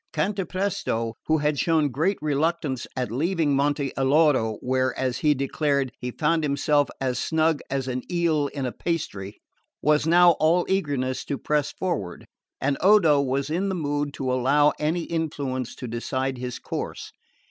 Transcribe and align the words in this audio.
Cantapresto, 0.13 1.13
who 1.27 1.37
had 1.37 1.59
shown 1.59 1.91
great 1.91 2.17
reluctance 2.23 2.87
at 2.95 3.11
leaving 3.11 3.55
Monte 3.55 3.91
Alloro, 3.95 4.57
where, 4.59 4.97
as 4.97 5.19
he 5.19 5.35
declared, 5.35 5.91
he 5.99 6.09
found 6.09 6.41
himself 6.43 6.89
as 6.99 7.19
snug 7.19 7.59
as 7.69 7.87
an 7.87 8.01
eel 8.11 8.47
in 8.47 8.65
a 8.65 8.71
pasty, 8.71 9.37
was 9.79 10.07
now 10.07 10.31
all 10.39 10.65
eagerness 10.67 11.23
to 11.25 11.37
press 11.37 11.71
forward; 11.71 12.25
and 12.59 12.77
Odo 12.81 13.21
was 13.21 13.51
in 13.51 13.69
the 13.69 13.75
mood 13.75 14.11
to 14.15 14.33
allow 14.33 14.73
any 14.79 15.03
influence 15.03 15.75
to 15.75 15.87
decide 15.87 16.39
his 16.39 16.57
course. 16.57 17.11